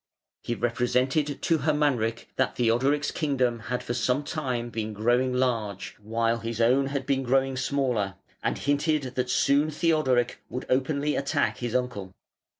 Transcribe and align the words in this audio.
He 0.41 0.55
represented 0.55 1.43
to 1.43 1.57
Hermanric 1.59 2.29
that 2.35 2.55
Theodoric's 2.55 3.11
kingdom 3.11 3.59
had 3.69 3.83
for 3.83 3.93
some 3.93 4.23
time 4.23 4.71
been 4.71 4.93
growing 4.93 5.31
large, 5.31 5.95
while 6.01 6.39
his 6.39 6.59
own 6.59 6.87
had 6.87 7.05
been 7.05 7.21
growing 7.21 7.55
smaller, 7.55 8.15
and 8.41 8.57
hinted 8.57 9.03
that 9.13 9.29
soon 9.29 9.69
Theodoric 9.69 10.41
would 10.49 10.65
openly 10.71 11.15
attack 11.15 11.57
his 11.59 11.75
uncle. 11.75 12.15